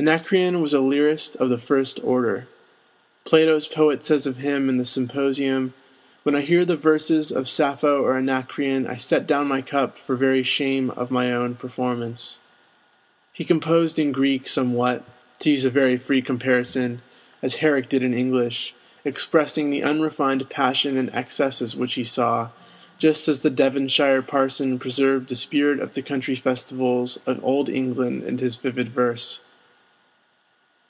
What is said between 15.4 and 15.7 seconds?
use a